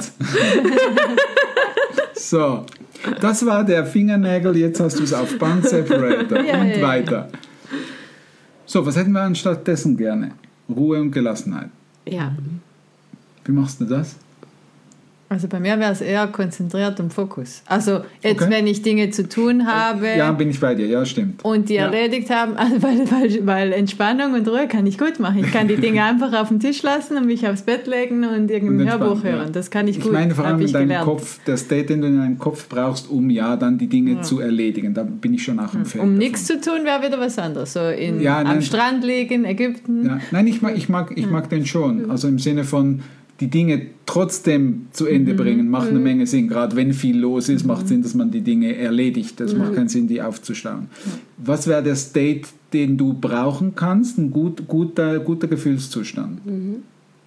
So, 2.14 2.66
das 3.20 3.46
war 3.46 3.64
der 3.64 3.86
Fingernägel, 3.86 4.56
jetzt 4.56 4.80
hast 4.80 4.98
du 4.98 5.04
es 5.04 5.14
auf 5.14 5.38
Band 5.38 5.66
Separator 5.66 6.40
Ja, 6.44 6.60
und 6.60 6.68
ja, 6.68 6.76
ja. 6.76 6.82
weiter. 6.86 7.28
So, 8.66 8.84
was 8.84 8.96
hätten 8.96 9.12
wir 9.12 9.22
anstattdessen 9.22 9.96
gerne? 9.96 10.32
Ruhe 10.68 11.00
und 11.00 11.10
Gelassenheit. 11.12 11.70
Ja. 12.06 12.32
Wie 13.48 13.52
machst 13.52 13.80
du 13.80 13.86
das? 13.86 14.14
Also 15.30 15.46
bei 15.46 15.60
mir 15.60 15.78
wäre 15.78 15.92
es 15.92 16.00
eher 16.00 16.26
konzentriert 16.28 16.98
und 17.00 17.12
Fokus. 17.12 17.60
Also 17.66 18.00
jetzt, 18.22 18.40
Okay. 18.40 18.50
wenn 18.50 18.66
ich 18.66 18.80
Dinge 18.80 19.10
zu 19.10 19.28
tun 19.28 19.66
habe 19.66 20.06
Ja, 20.16 20.32
bin 20.32 20.48
ich 20.48 20.58
bei 20.58 20.74
dir, 20.74 20.86
ja, 20.86 21.04
stimmt. 21.04 21.44
und 21.44 21.68
die 21.68 21.74
Ja. 21.74 21.82
erledigt 21.84 22.30
haben, 22.30 22.56
also 22.56 22.82
weil, 22.82 23.10
weil, 23.10 23.46
weil 23.46 23.72
Entspannung 23.74 24.32
und 24.32 24.48
Ruhe 24.48 24.66
kann 24.68 24.86
ich 24.86 24.96
gut 24.96 25.20
machen. 25.20 25.44
Ich 25.44 25.52
kann 25.52 25.68
die 25.68 25.76
Dinge 25.76 26.02
einfach 26.02 26.32
auf 26.32 26.48
den 26.48 26.60
Tisch 26.60 26.82
lassen 26.82 27.18
und 27.18 27.26
mich 27.26 27.46
aufs 27.46 27.60
Bett 27.60 27.86
legen 27.86 28.24
und 28.24 28.50
irgendein 28.50 28.90
Hörbuch 28.90 29.22
ja. 29.22 29.32
hören. 29.32 29.52
Das 29.52 29.70
kann 29.70 29.86
ich 29.86 29.98
Ich 29.98 30.02
gut. 30.04 30.12
meine 30.14 30.34
vor 30.34 30.46
allem 30.46 30.60
in 30.60 30.64
ich 30.66 30.72
deinem 30.72 30.88
gelernt. 30.88 31.04
Kopf, 31.04 31.40
der 31.46 31.58
State, 31.58 31.88
den 31.88 32.00
du 32.00 32.06
in 32.06 32.16
deinem 32.18 32.38
Kopf 32.38 32.66
brauchst, 32.66 33.10
um 33.10 33.28
ja 33.28 33.56
dann 33.56 33.76
die 33.76 33.88
Dinge 33.88 34.22
zu 34.22 34.40
erledigen. 34.40 34.94
Da 34.94 35.02
bin 35.02 35.34
ich 35.34 35.42
schon 35.44 35.58
auch 35.60 35.74
ein 35.74 35.84
Fan. 35.84 36.00
Um 36.00 36.06
davon. 36.06 36.14
nichts 36.18 36.46
zu 36.46 36.58
tun, 36.58 36.84
wäre 36.84 37.02
wieder 37.06 37.20
was 37.20 37.38
anderes. 37.38 37.74
So 37.74 37.80
in, 37.86 38.22
Ja, 38.22 38.38
am 38.40 38.62
Strand 38.62 39.04
liegen, 39.04 39.44
Ägypten. 39.44 40.06
Ja. 40.06 40.20
Nein, 40.30 40.46
ich 40.46 40.62
mag, 40.62 40.74
ich, 40.74 40.88
mag, 40.88 41.12
ich 41.16 41.28
mag 41.30 41.50
den 41.50 41.66
schon. 41.66 42.10
Also 42.10 42.28
im 42.28 42.38
Sinne 42.38 42.64
von, 42.64 43.02
die 43.40 43.48
Dinge 43.48 43.86
trotzdem 44.04 44.88
zu 44.92 45.06
Ende 45.06 45.34
bringen, 45.34 45.68
macht 45.68 45.88
eine 45.88 46.00
Menge 46.00 46.26
Sinn. 46.26 46.48
Gerade 46.48 46.74
wenn 46.74 46.92
viel 46.92 47.18
los 47.18 47.48
ist, 47.48 47.64
macht 47.64 47.86
Sinn, 47.86 48.02
dass 48.02 48.14
man 48.14 48.30
die 48.30 48.40
Dinge 48.40 48.74
erledigt. 48.76 49.38
Das 49.38 49.54
macht 49.54 49.74
keinen 49.74 49.88
Sinn, 49.88 50.08
die 50.08 50.20
aufzustauen. 50.20 50.88
Was 51.36 51.68
wäre 51.68 51.82
der 51.82 51.94
State, 51.94 52.48
den 52.72 52.96
du 52.96 53.14
brauchen 53.14 53.74
kannst? 53.76 54.18
Ein 54.18 54.30
gut, 54.30 54.66
guter, 54.66 55.20
guter 55.20 55.46
Gefühlszustand. 55.46 56.40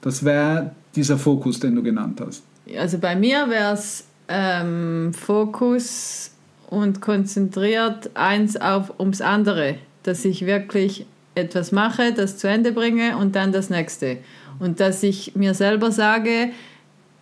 Das 0.02 0.26
wäre 0.26 0.72
dieser 0.96 1.18
Fokus, 1.18 1.60
den 1.60 1.76
du 1.76 1.84
genannt 1.84 2.22
hast. 2.26 2.44
Also 2.78 2.98
bei 2.98 3.16
mir 3.16 3.50
wäre 3.50 3.74
es 3.74 4.06
ähm, 4.28 5.14
Fokus 5.14 6.32
und 6.70 7.02
konzentriert 7.02 8.10
eins 8.16 8.58
auf 8.58 9.00
ums 9.00 9.22
andere, 9.22 9.76
dass 10.04 10.26
ich 10.26 10.46
wirklich 10.46 11.06
etwas 11.36 11.72
mache, 11.72 12.14
das 12.14 12.38
zu 12.38 12.48
Ende 12.48 12.72
bringe 12.72 13.18
und 13.18 13.36
dann 13.36 13.52
das 13.52 13.70
nächste. 13.70 14.18
Und 14.62 14.80
dass 14.80 15.02
ich 15.02 15.36
mir 15.36 15.56
selber 15.56 15.92
sage, 15.92 16.52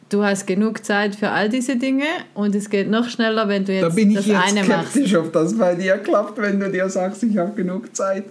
du 0.10 0.24
hast 0.25 0.46
genug 0.46 0.84
Zeit 0.84 1.15
für 1.15 1.29
all 1.29 1.48
diese 1.48 1.77
Dinge 1.77 2.03
und 2.34 2.53
es 2.53 2.69
geht 2.69 2.89
noch 2.89 3.08
schneller, 3.08 3.48
wenn 3.48 3.63
du 3.63 3.79
Da 3.79 3.88
jetzt 3.88 3.96
bin 3.96 4.10
ich 4.12 4.17
das 4.17 4.25
jetzt 4.25 4.43
eine 4.43 4.63
machst. 4.67 4.91
skeptisch, 4.91 5.15
ob 5.15 5.31
das 5.31 5.58
bei 5.58 5.74
dir 5.74 5.98
klappt, 6.00 6.38
wenn 6.41 6.60
du 6.60 6.69
dir 6.69 6.89
sagst, 6.89 7.24
ich 7.24 7.38
habe 7.38 7.53
genug 7.53 7.96
Zeit. 7.96 8.25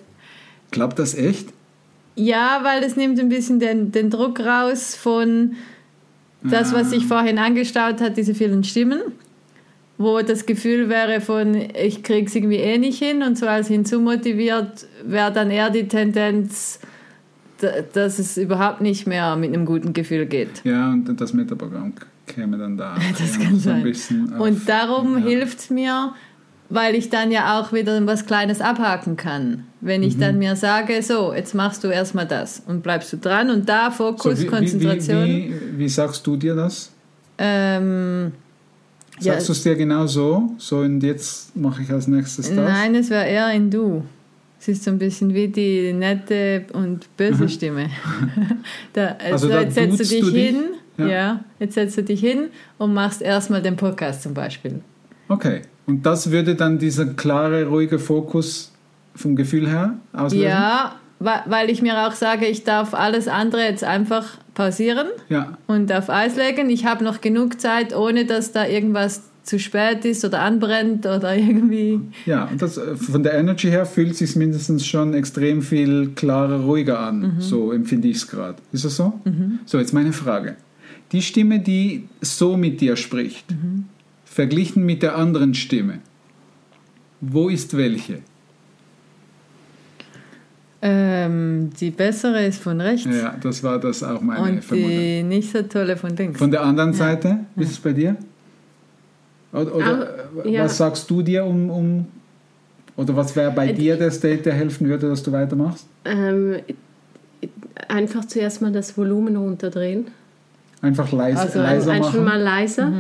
Klappt 0.70 0.98
das 0.98 1.14
echt? 1.14 1.48
Ja, 2.16 2.60
weil 2.64 2.84
es 2.84 2.96
nimmt 2.96 3.18
ein 3.18 3.30
bisschen 3.30 3.60
den, 3.60 3.92
den 3.92 4.10
Druck 4.10 4.40
raus 4.40 4.94
von 4.94 5.54
das, 6.42 6.74
was 6.74 6.90
sich 6.90 7.06
vorhin 7.06 7.38
angestaut 7.38 8.02
hat, 8.02 8.16
diese 8.18 8.34
vielen 8.34 8.62
Stimmen, 8.62 9.00
wo 9.96 10.20
das 10.20 10.44
Gefühl 10.44 10.90
wäre 10.90 11.22
von, 11.22 11.54
ich 11.54 12.02
kriege 12.02 12.26
es 12.26 12.34
irgendwie 12.34 12.56
eh 12.56 12.76
nicht 12.76 12.98
hin 13.02 13.22
und 13.22 13.38
so 13.38 13.46
als 13.46 13.68
hinzumotiviert 13.68 14.86
wäre 15.04 15.32
dann 15.32 15.50
eher 15.50 15.70
die 15.70 15.88
Tendenz, 15.88 16.78
dass 17.92 18.18
es 18.18 18.36
überhaupt 18.36 18.80
nicht 18.80 19.06
mehr 19.06 19.36
mit 19.36 19.52
einem 19.52 19.66
guten 19.66 19.92
Gefühl 19.92 20.26
geht. 20.26 20.62
Ja, 20.64 20.90
und 20.90 21.20
das 21.20 21.32
Metaprogramm 21.32 21.92
käme 22.26 22.58
dann 22.58 22.76
da. 22.76 22.96
Das 23.18 23.36
ja, 23.38 23.44
kann 23.44 23.58
so 23.58 23.70
ein 23.70 23.94
sein. 23.94 24.32
auf- 24.34 24.40
Und 24.40 24.68
darum 24.68 25.18
ja. 25.18 25.24
hilft 25.24 25.58
es 25.60 25.70
mir, 25.70 26.12
weil 26.70 26.94
ich 26.94 27.08
dann 27.10 27.30
ja 27.30 27.58
auch 27.58 27.72
wieder 27.72 28.04
was 28.06 28.26
Kleines 28.26 28.60
abhaken 28.60 29.16
kann. 29.16 29.64
Wenn 29.80 30.02
ich 30.02 30.16
Mhm. 30.16 30.20
dann 30.20 30.38
mir 30.38 30.54
sage, 30.56 31.00
so, 31.02 31.32
jetzt 31.32 31.54
machst 31.54 31.82
du 31.84 31.88
erstmal 31.88 32.26
das 32.26 32.62
und 32.66 32.82
bleibst 32.82 33.12
du 33.12 33.16
dran 33.16 33.48
und 33.50 33.68
da 33.68 33.90
So, 33.90 33.96
Fokus, 34.04 34.40
wie, 34.42 34.46
Konzentration. 34.46 35.24
Wie, 35.24 35.52
wie, 35.74 35.78
wie 35.78 35.88
sagst 35.88 36.26
du 36.26 36.36
dir 36.36 36.54
das? 36.54 36.90
Ähm, 37.38 38.32
ja, 39.20 39.32
Sagst 39.34 39.48
du 39.48 39.52
es 39.52 39.62
dir 39.62 39.74
genau 39.76 40.06
so? 40.06 40.50
So 40.58 40.78
und 40.78 41.02
jetzt 41.02 41.56
mache 41.56 41.82
ich 41.82 41.90
als 41.90 42.06
nächstes 42.06 42.48
das? 42.48 42.56
nein, 42.56 42.94
es 42.94 43.10
wäre 43.10 43.26
eher 43.26 43.46
ein 43.46 43.70
Du. 43.70 44.04
Es 44.60 44.68
ist 44.68 44.84
so 44.84 44.90
ein 44.90 44.98
bisschen 44.98 45.34
wie 45.34 45.48
die 45.48 45.92
nette 45.92 46.64
und 46.72 47.16
böse 47.16 47.48
Stimme. 47.48 47.90
da, 48.92 49.16
Also 49.18 49.46
also 49.46 49.48
da 49.50 49.60
jetzt 49.62 49.74
setzt 49.74 50.00
du 50.00 50.04
dich 50.04 50.20
du 50.20 50.30
dich? 50.32 50.46
hin, 50.46 50.56
Ja. 50.96 51.06
ja. 51.06 51.44
jetzt 51.60 51.74
setzt 51.74 51.96
du 51.96 52.02
dich 52.02 52.20
hin 52.20 52.48
und 52.76 52.92
machst 52.94 53.22
erstmal 53.22 53.62
den 53.62 53.76
Podcast 53.76 54.22
zum 54.22 54.34
Beispiel. 54.34 54.80
Okay. 55.28 55.62
Und 55.86 56.04
das 56.04 56.30
würde 56.30 56.54
dann 56.54 56.78
dieser 56.78 57.06
klare, 57.06 57.66
ruhige 57.66 57.98
Fokus 57.98 58.72
vom 59.14 59.36
Gefühl 59.36 59.68
her 59.68 59.94
auslösen? 60.12 60.46
Ja, 60.48 60.96
weil 61.20 61.70
ich 61.70 61.82
mir 61.82 62.06
auch 62.06 62.12
sage, 62.12 62.46
ich 62.46 62.62
darf 62.64 62.94
alles 62.94 63.26
andere 63.26 63.62
jetzt 63.62 63.82
einfach 63.84 64.24
pausieren 64.54 65.08
Ja. 65.28 65.56
und 65.66 65.92
auf 65.92 66.10
Eis 66.10 66.36
legen. 66.36 66.68
Ich 66.70 66.84
habe 66.84 67.02
noch 67.04 67.20
genug 67.20 67.60
Zeit, 67.60 67.96
ohne 67.96 68.24
dass 68.24 68.52
da 68.52 68.66
irgendwas 68.66 69.22
zu 69.48 69.58
spät 69.58 70.04
ist 70.04 70.24
oder 70.26 70.40
anbrennt 70.42 71.06
oder 71.06 71.34
irgendwie. 71.34 72.00
Ja, 72.26 72.44
und 72.44 72.60
das, 72.60 72.76
äh, 72.76 72.96
von 72.96 73.22
der 73.22 73.32
Energy 73.34 73.68
her 73.68 73.86
fühlt 73.86 74.10
es 74.12 74.18
sich 74.18 74.36
mindestens 74.36 74.86
schon 74.86 75.14
extrem 75.14 75.62
viel 75.62 76.10
klarer, 76.14 76.60
ruhiger 76.60 77.00
an. 77.00 77.20
Mhm. 77.36 77.40
So 77.40 77.72
empfinde 77.72 78.08
ich 78.08 78.18
es 78.18 78.26
gerade. 78.28 78.56
Ist 78.72 78.84
das 78.84 78.96
so? 78.96 79.20
So, 79.64 79.78
jetzt 79.78 79.94
meine 79.94 80.12
Frage. 80.12 80.56
Die 81.12 81.22
Stimme, 81.22 81.60
die 81.60 82.08
so 82.20 82.56
mit 82.58 82.80
dir 82.82 82.96
spricht, 82.96 83.50
Mhm. 83.50 83.84
verglichen 84.26 84.84
mit 84.84 85.02
der 85.02 85.16
anderen 85.16 85.54
Stimme, 85.54 86.00
wo 87.22 87.48
ist 87.48 87.74
welche? 87.76 88.18
Ähm, 90.80 91.70
die 91.80 91.90
bessere 91.90 92.44
ist 92.46 92.62
von 92.62 92.80
rechts 92.80 93.08
Ja, 93.10 93.34
das 93.42 93.64
war 93.64 93.80
das 93.80 94.02
auch 94.04 94.20
meine 94.20 94.52
und 94.58 94.64
Vermutung. 94.64 94.90
die 94.92 95.22
nicht 95.24 95.50
so 95.50 95.62
tolle 95.62 95.96
von 95.96 96.14
links. 96.16 96.38
Von 96.38 96.52
der 96.52 96.62
anderen 96.62 96.92
Seite, 96.92 97.38
wie 97.56 97.64
ist 97.64 97.72
es 97.72 97.78
bei 97.80 97.92
dir? 97.92 98.16
Oder, 99.52 99.74
oder 99.74 100.08
Auch, 100.40 100.44
äh, 100.44 100.50
ja. 100.52 100.64
was 100.64 100.76
sagst 100.76 101.08
du 101.10 101.22
dir 101.22 101.44
um, 101.44 101.70
um 101.70 102.06
oder 102.96 103.14
was 103.16 103.34
wäre 103.36 103.50
bei 103.52 103.68
Äh, 103.68 103.74
dir 103.74 103.96
der 103.96 104.10
State, 104.10 104.42
der 104.42 104.54
helfen 104.54 104.88
würde, 104.88 105.08
dass 105.08 105.22
du 105.22 105.30
weitermachst? 105.32 105.86
Ähm, 106.04 106.56
einfach 107.88 108.24
zuerst 108.26 108.60
mal 108.60 108.72
das 108.72 108.96
Volumen 108.98 109.36
runterdrehen. 109.36 110.08
Einfach 110.82 111.10
leise, 111.12 111.40
Also 111.40 111.58
leiser 111.60 111.92
Einfach 111.92 112.12
machen. 112.12 112.24
mal 112.24 112.40
leiser. 112.40 112.92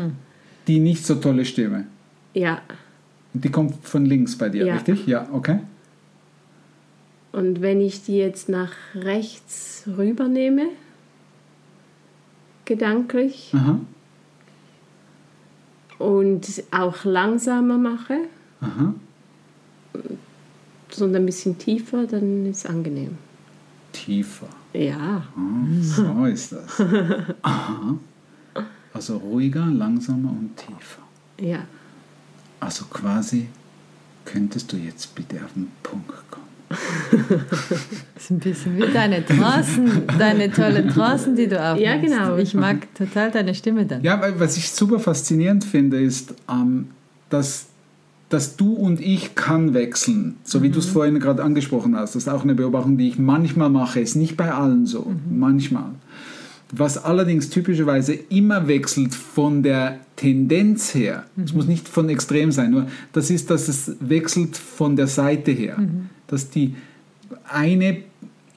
Die 0.66 0.78
nicht 0.80 1.04
so 1.04 1.16
tolle 1.16 1.44
Stimme. 1.44 1.84
Ja. 2.34 2.60
Und 3.34 3.44
die 3.44 3.50
kommt 3.50 3.74
von 3.86 4.04
links 4.06 4.36
bei 4.36 4.48
dir, 4.48 4.64
Ja. 4.66 4.74
richtig? 4.74 5.06
Ja, 5.06 5.28
okay. 5.32 5.58
Und 7.32 7.60
wenn 7.60 7.80
ich 7.80 8.04
die 8.04 8.16
jetzt 8.16 8.48
nach 8.48 8.72
rechts 8.94 9.84
rübernehme, 9.96 10.66
gedanklich, 12.64 13.52
Aha. 13.54 13.80
Und 15.98 16.62
auch 16.70 17.04
langsamer 17.04 17.78
mache, 17.78 18.18
Aha. 18.60 18.94
sondern 20.90 21.22
ein 21.22 21.26
bisschen 21.26 21.58
tiefer, 21.58 22.06
dann 22.06 22.46
ist 22.46 22.58
es 22.58 22.66
angenehm. 22.66 23.18
Tiefer. 23.92 24.48
Ja. 24.72 25.22
Ah, 25.36 25.64
so 25.80 26.24
ist 26.26 26.52
das. 26.52 26.80
Aha. 27.42 27.96
Also 28.92 29.16
ruhiger, 29.16 29.66
langsamer 29.66 30.30
und 30.30 30.56
tiefer. 30.56 31.02
Ja. 31.40 31.60
Also 32.60 32.84
quasi 32.86 33.48
könntest 34.24 34.72
du 34.72 34.76
jetzt 34.76 35.14
bitte 35.14 35.44
auf 35.44 35.52
den 35.54 35.70
Punkt 35.82 36.12
kommen. 36.30 36.46
Ist 38.28 38.32
ein 38.32 38.38
bisschen 38.40 38.76
wie 38.76 38.92
deine 38.92 39.24
Trancen, 39.24 40.02
deine 40.18 40.52
tollen 40.52 40.90
Trancen, 40.90 41.34
die 41.34 41.48
du 41.48 41.58
aufmachst. 41.58 41.82
Ja, 41.82 41.96
genau. 41.96 42.36
Ich 42.36 42.52
mag 42.52 42.94
total 42.94 43.30
deine 43.30 43.54
Stimme 43.54 43.86
dann. 43.86 44.02
Ja, 44.02 44.20
weil 44.20 44.38
was 44.38 44.58
ich 44.58 44.70
super 44.70 44.98
faszinierend 44.98 45.64
finde, 45.64 45.98
ist, 45.98 46.34
ähm, 46.46 46.88
dass, 47.30 47.68
dass 48.28 48.56
du 48.56 48.74
und 48.74 49.00
ich 49.00 49.34
kann 49.34 49.72
wechseln. 49.72 50.36
So 50.44 50.62
wie 50.62 50.68
du 50.68 50.78
es 50.78 50.84
vorhin 50.84 51.18
gerade 51.20 51.42
angesprochen 51.42 51.96
hast. 51.96 52.16
Das 52.16 52.24
ist 52.24 52.28
auch 52.28 52.42
eine 52.42 52.54
Beobachtung, 52.54 52.98
die 52.98 53.08
ich 53.08 53.18
manchmal 53.18 53.70
mache. 53.70 54.00
Ist 54.00 54.14
nicht 54.14 54.36
bei 54.36 54.52
allen 54.52 54.84
so. 54.84 55.10
Manchmal. 55.30 55.92
Was 56.70 57.02
allerdings 57.02 57.48
typischerweise 57.48 58.12
immer 58.12 58.68
wechselt 58.68 59.14
von 59.14 59.62
der 59.62 60.00
Tendenz 60.16 60.94
her, 60.94 61.24
es 61.42 61.54
muss 61.54 61.66
nicht 61.66 61.88
von 61.88 62.10
extrem 62.10 62.52
sein, 62.52 62.72
nur 62.72 62.88
das 63.14 63.30
ist, 63.30 63.48
dass 63.48 63.68
es 63.68 63.96
wechselt 64.00 64.54
von 64.58 64.96
der 64.96 65.06
Seite 65.06 65.50
her. 65.50 65.78
Dass 66.26 66.50
die 66.50 66.74
eine 67.50 68.02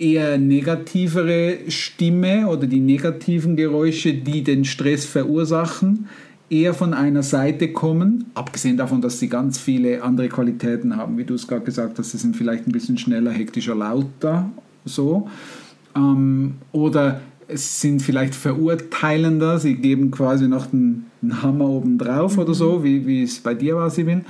eher 0.01 0.38
negativere 0.39 1.60
Stimme 1.67 2.48
oder 2.48 2.65
die 2.65 2.79
negativen 2.79 3.55
Geräusche, 3.55 4.13
die 4.13 4.43
den 4.43 4.65
Stress 4.65 5.05
verursachen, 5.05 6.08
eher 6.50 6.74
von 6.74 6.93
einer 6.93 7.24
Seite 7.24 7.72
kommen, 7.72 8.25
abgesehen 8.34 8.77
davon, 8.77 9.01
dass 9.01 9.20
sie 9.20 9.29
ganz 9.29 9.60
viele 9.60 10.03
andere 10.03 10.27
Qualitäten 10.27 10.98
haben, 10.98 11.17
wie 11.17 11.24
du 11.24 11.36
es 11.36 11.48
gerade 11.48 11.63
gesagt 11.63 12.00
hast, 12.00 12.12
sie 12.12 12.17
sind 12.17 12.36
vielleicht 12.36 12.67
ein 12.67 12.72
bisschen 12.72 12.98
schneller, 12.98 13.31
hektischer, 13.31 13.75
lauter, 13.75 14.50
so. 14.84 15.29
Ähm, 15.96 16.55
oder 16.72 17.22
es 17.48 17.79
sind 17.81 18.01
vielleicht 18.01 18.34
verurteilender, 18.34 19.60
sie 19.60 19.75
geben 19.75 20.10
quasi 20.10 20.48
noch 20.48 20.74
einen, 20.74 21.05
einen 21.22 21.41
Hammer 21.41 21.70
oben 21.70 21.98
drauf 21.98 22.38
oder 22.38 22.53
so, 22.53 22.84
wie, 22.84 23.05
wie 23.05 23.24
es 23.24 23.39
bei 23.39 23.53
dir 23.53 23.75
war, 23.75 23.89
Sibyl. 23.89 24.24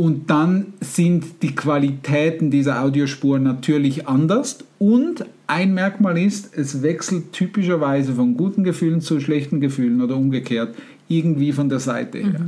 Und 0.00 0.30
dann 0.30 0.72
sind 0.80 1.42
die 1.42 1.54
Qualitäten 1.54 2.50
dieser 2.50 2.80
Audiospur 2.80 3.38
natürlich 3.38 4.08
anders. 4.08 4.60
Und 4.78 5.26
ein 5.46 5.74
Merkmal 5.74 6.16
ist, 6.16 6.56
es 6.56 6.80
wechselt 6.80 7.34
typischerweise 7.34 8.14
von 8.14 8.34
guten 8.34 8.64
Gefühlen 8.64 9.02
zu 9.02 9.20
schlechten 9.20 9.60
Gefühlen 9.60 10.00
oder 10.00 10.16
umgekehrt 10.16 10.74
irgendwie 11.08 11.52
von 11.52 11.68
der 11.68 11.80
Seite 11.80 12.16
her. 12.16 12.46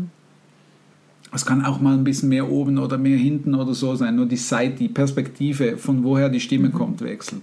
Es 1.35 1.45
kann 1.45 1.63
auch 1.63 1.79
mal 1.79 1.93
ein 1.93 2.05
bisschen 2.05 2.31
mehr 2.31 2.51
oben 2.51 2.79
oder 2.79 2.97
mehr 2.97 3.19
hinten 3.19 3.55
oder 3.55 3.75
so 3.75 3.97
sein. 3.97 4.17
Nur 4.17 4.25
die 4.25 4.37
Seite, 4.37 4.79
die 4.79 4.89
Perspektive, 4.89 5.77
von 5.77 6.05
woher 6.05 6.31
die 6.31 6.41
Stimme 6.41 6.71
kommt, 6.71 7.03
wechselt. 7.03 7.43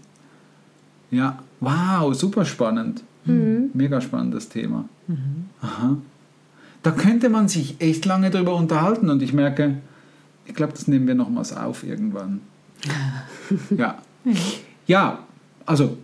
Ja, 1.11 1.37
wow, 1.59 2.15
super 2.15 2.45
spannend. 2.45 3.03
Mega 3.25 4.01
spannendes 4.01 4.49
Thema. 4.49 4.89
Aha. 5.61 5.97
Da 6.81 6.89
könnte 6.89 7.29
man 7.29 7.47
sich 7.47 7.75
echt 7.77 8.07
lange 8.07 8.31
drüber 8.31 8.55
unterhalten 8.55 9.11
und 9.11 9.21
ich 9.21 9.33
merke, 9.33 9.75
ich 10.49 10.55
glaube, 10.55 10.73
das 10.73 10.87
nehmen 10.87 11.07
wir 11.07 11.15
nochmals 11.15 11.55
auf 11.55 11.83
irgendwann. 11.83 12.41
ja. 13.77 13.97
Ja, 14.87 15.19
also 15.65 15.97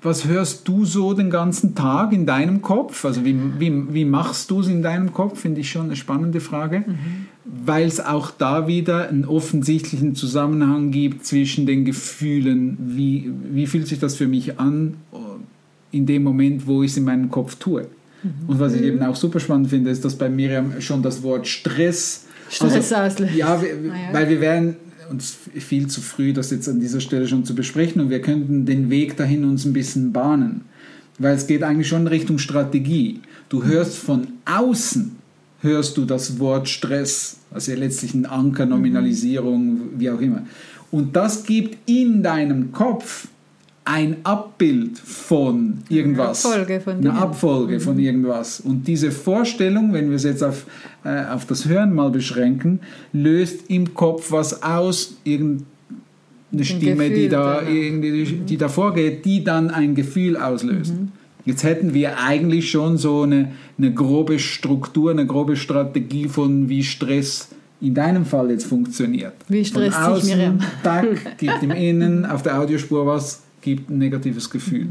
was 0.00 0.26
hörst 0.26 0.68
du 0.68 0.84
so 0.84 1.12
den 1.12 1.28
ganzen 1.28 1.74
Tag 1.74 2.12
in 2.12 2.24
deinem 2.24 2.62
Kopf? 2.62 3.04
Also 3.04 3.24
wie, 3.24 3.36
wie, 3.58 3.92
wie 3.92 4.04
machst 4.04 4.50
du 4.50 4.60
es 4.60 4.68
in 4.68 4.82
deinem 4.82 5.12
Kopf? 5.12 5.40
Finde 5.40 5.60
ich 5.60 5.70
schon 5.70 5.86
eine 5.86 5.96
spannende 5.96 6.40
Frage, 6.40 6.84
weil 7.44 7.86
es 7.86 7.98
auch 7.98 8.30
da 8.30 8.68
wieder 8.68 9.08
einen 9.08 9.24
offensichtlichen 9.24 10.14
Zusammenhang 10.14 10.92
gibt 10.92 11.26
zwischen 11.26 11.66
den 11.66 11.84
Gefühlen, 11.84 12.78
wie, 12.80 13.32
wie 13.50 13.66
fühlt 13.66 13.88
sich 13.88 13.98
das 13.98 14.14
für 14.14 14.28
mich 14.28 14.60
an 14.60 14.94
in 15.90 16.06
dem 16.06 16.22
Moment, 16.22 16.68
wo 16.68 16.84
ich 16.84 16.92
es 16.92 16.96
in 16.96 17.04
meinem 17.04 17.30
Kopf 17.30 17.56
tue. 17.56 17.88
Und 18.46 18.60
was 18.60 18.74
ich 18.74 18.82
eben 18.82 19.02
auch 19.02 19.16
super 19.16 19.40
spannend 19.40 19.70
finde, 19.70 19.90
ist, 19.90 20.04
dass 20.04 20.16
bei 20.16 20.28
Miriam 20.28 20.80
schon 20.80 21.02
das 21.02 21.22
Wort 21.22 21.46
Stress 21.46 22.26
Stress 22.48 22.92
auslöst. 22.92 23.34
Ja, 23.34 23.60
wir, 23.60 23.68
ja. 23.68 24.12
weil 24.12 24.28
wir 24.28 24.40
wären 24.40 24.76
uns 25.10 25.36
viel 25.54 25.86
zu 25.86 26.00
früh, 26.00 26.32
das 26.32 26.50
jetzt 26.50 26.68
an 26.68 26.80
dieser 26.80 27.00
Stelle 27.00 27.26
schon 27.26 27.44
zu 27.44 27.54
besprechen 27.54 28.00
und 28.00 28.10
wir 28.10 28.20
könnten 28.20 28.66
den 28.66 28.90
Weg 28.90 29.16
dahin 29.16 29.44
uns 29.44 29.64
ein 29.64 29.72
bisschen 29.72 30.12
bahnen. 30.12 30.62
Weil 31.18 31.34
es 31.34 31.46
geht 31.46 31.62
eigentlich 31.62 31.88
schon 31.88 32.02
in 32.02 32.06
Richtung 32.08 32.38
Strategie. 32.38 33.20
Du 33.48 33.64
hörst 33.64 33.96
von 33.96 34.28
außen, 34.44 35.16
hörst 35.62 35.96
du 35.96 36.04
das 36.04 36.38
Wort 36.38 36.68
Stress, 36.68 37.38
also 37.50 37.72
letztlich 37.74 38.14
ein 38.14 38.26
Anker, 38.26 38.66
Nominalisierung, 38.66 39.80
wie 39.96 40.10
auch 40.10 40.20
immer. 40.20 40.42
Und 40.90 41.16
das 41.16 41.44
gibt 41.44 41.76
in 41.88 42.22
deinem 42.22 42.72
Kopf 42.72 43.28
ein 43.88 44.16
Abbild 44.22 44.98
von 44.98 45.78
irgendwas. 45.88 46.44
Abfolge 46.44 46.80
von 46.80 46.98
Eine. 46.98 47.14
Abfolge 47.14 47.80
von 47.80 47.98
irgendwas. 47.98 48.60
Und 48.60 48.86
diese 48.86 49.10
Vorstellung, 49.10 49.94
wenn 49.94 50.10
wir 50.10 50.16
es 50.16 50.24
jetzt 50.24 50.44
auf, 50.44 50.66
äh, 51.04 51.24
auf 51.24 51.46
das 51.46 51.66
Hören 51.66 51.94
mal 51.94 52.10
beschränken, 52.10 52.80
löst 53.14 53.70
im 53.70 53.94
Kopf 53.94 54.30
was 54.30 54.62
aus, 54.62 55.16
irgendeine 55.24 55.64
Stimme, 56.60 57.08
die, 57.08 57.14
Gefühl, 57.14 57.28
da, 57.30 57.60
genau. 57.60 57.72
irgendwie, 57.72 58.24
die 58.46 58.58
davor 58.58 58.92
geht, 58.92 59.24
die 59.24 59.42
dann 59.42 59.70
ein 59.70 59.94
Gefühl 59.94 60.36
auslöst. 60.36 60.92
Mhm. 60.92 61.12
Jetzt 61.46 61.64
hätten 61.64 61.94
wir 61.94 62.18
eigentlich 62.18 62.70
schon 62.70 62.98
so 62.98 63.22
eine, 63.22 63.52
eine 63.78 63.94
grobe 63.94 64.38
Struktur, 64.38 65.12
eine 65.12 65.24
grobe 65.24 65.56
Strategie 65.56 66.28
von 66.28 66.68
wie 66.68 66.84
Stress 66.84 67.48
in 67.80 67.94
deinem 67.94 68.26
Fall 68.26 68.50
jetzt 68.50 68.66
funktioniert. 68.66 69.32
Wie 69.48 69.64
Von 69.64 69.82
stresst 69.82 69.96
sich 69.96 70.06
außen, 70.06 70.28
Miriam? 70.28 70.58
Tack, 70.82 71.38
gibt 71.38 71.62
im 71.62 71.70
Innen, 71.70 72.26
auf 72.26 72.42
der 72.42 72.60
Audiospur 72.60 73.06
was, 73.06 73.44
gibt 73.60 73.90
ein 73.90 73.98
negatives 73.98 74.50
Gefühl. 74.50 74.88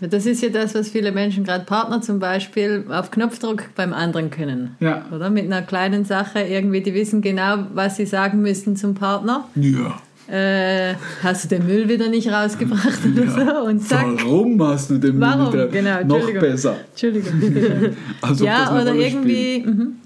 Das 0.00 0.24
ist 0.24 0.42
ja 0.42 0.48
das, 0.48 0.74
was 0.74 0.88
viele 0.88 1.12
Menschen, 1.12 1.44
gerade 1.44 1.64
Partner 1.64 2.00
zum 2.00 2.20
Beispiel, 2.20 2.86
auf 2.88 3.10
Knopfdruck 3.10 3.64
beim 3.74 3.92
anderen 3.92 4.30
können. 4.30 4.76
Ja. 4.80 5.04
Oder 5.14 5.28
mit 5.28 5.44
einer 5.44 5.60
kleinen 5.60 6.06
Sache 6.06 6.40
irgendwie, 6.40 6.80
die 6.80 6.94
wissen 6.94 7.20
genau, 7.20 7.66
was 7.74 7.96
sie 7.96 8.06
sagen 8.06 8.40
müssen 8.40 8.76
zum 8.76 8.94
Partner. 8.94 9.46
Ja. 9.56 10.00
Äh, 10.26 10.94
hast 11.22 11.44
du 11.44 11.48
den 11.48 11.66
Müll 11.66 11.88
wieder 11.88 12.08
nicht 12.08 12.30
rausgebracht 12.30 13.00
oder 13.04 13.30
so? 13.30 13.66
Und 13.66 13.80
zack. 13.80 14.06
Warum 14.24 14.62
hast 14.62 14.88
du 14.90 14.98
den 14.98 15.18
Müll 15.18 15.28
Warum? 15.28 15.52
wieder 15.52 15.66
Genau, 15.66 16.04
noch 16.04 16.32
besser? 16.40 16.76
Entschuldigung. 16.90 17.32
Als 18.22 18.40
ob 18.40 18.46
das 18.46 18.46
ja, 18.46 18.80
oder 18.80 18.94
irgendwie. 18.94 19.64
Mhm. 19.66 19.96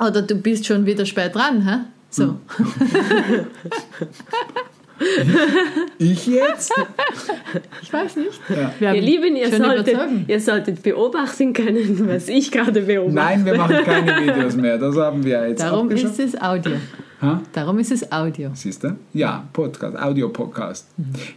Oder 0.00 0.22
du 0.22 0.34
bist 0.36 0.66
schon 0.66 0.86
wieder 0.86 1.04
spät 1.06 1.34
dran, 1.34 1.66
hä? 1.66 1.78
So. 2.10 2.24
Ich 5.98 6.26
jetzt? 6.26 6.72
Ich 7.82 7.92
weiß 7.92 8.16
nicht. 8.16 8.40
Ja. 8.48 8.72
Wir 8.78 8.94
Ihr 8.94 9.00
Lieben, 9.02 9.36
ihr 9.36 9.48
solltet, 9.50 9.98
ihr 10.26 10.40
solltet 10.40 10.82
beobachten 10.82 11.52
können, 11.52 12.08
was 12.08 12.28
ich 12.28 12.50
gerade 12.50 12.82
beobachte. 12.82 13.14
Nein, 13.14 13.46
wir 13.46 13.56
machen 13.56 13.76
keine 13.84 14.20
Videos 14.26 14.56
mehr. 14.56 14.78
Das 14.78 14.96
haben 14.96 15.24
wir 15.24 15.48
jetzt 15.48 15.62
Darum 15.62 15.90
ist 15.90 16.18
es 16.18 16.40
Audio. 16.40 16.72
Ha? 17.22 17.42
Darum 17.52 17.78
ist 17.78 17.92
es 17.92 18.10
Audio. 18.10 18.50
Siehst 18.54 18.82
du? 18.82 18.96
Ja, 19.12 19.46
Podcast, 19.52 19.94
Audio-Podcast. 19.98 20.86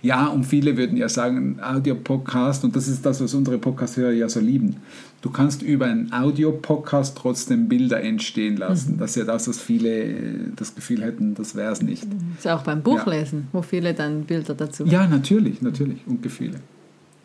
Ja, 0.02 0.28
und 0.28 0.46
viele 0.46 0.78
würden 0.78 0.96
ja 0.96 1.10
sagen, 1.10 1.60
Audio-Podcast, 1.62 2.64
und 2.64 2.74
das 2.74 2.88
ist 2.88 3.06
das, 3.06 3.20
was 3.22 3.34
unsere 3.34 3.58
Podcast-Hörer 3.58 4.14
ja 4.14 4.30
so 4.30 4.40
lieben. 4.40 4.78
Du 5.22 5.30
kannst 5.30 5.62
über 5.62 5.88
einen 5.88 6.14
Audio-Podcast 6.14 7.18
trotzdem 7.18 7.68
Bilder 7.68 8.02
entstehen 8.02 8.56
lassen. 8.56 8.98
Das 8.98 9.12
ist 9.12 9.16
ja 9.18 9.24
das, 9.26 9.50
was 9.50 9.60
viele 9.60 10.04
äh, 10.04 10.36
das 10.56 10.74
Gefühl 10.74 11.04
hätten, 11.04 11.36
das 11.36 11.54
wäre 11.56 11.74
es 11.74 11.82
nicht. 11.82 12.04
Das 12.04 12.46
ist 12.46 12.48
auch 12.48 12.64
beim 12.64 12.82
Buchlesen, 12.82 13.48
wo 13.52 13.62
viele 13.62 13.94
dann 13.94 14.24
Bilder 14.24 14.54
dazu 14.54 14.86
Ja, 14.86 15.06
natürlich, 15.06 15.62
natürlich. 15.62 16.00
Und 16.08 16.24
Gefühle. 16.24 16.62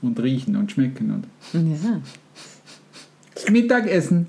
Und 0.03 0.19
riechen 0.21 0.57
und 0.57 0.73
schmecken 0.73 1.13
und 1.13 1.27
Ja. 1.53 2.01
Mittagessen. 3.53 4.27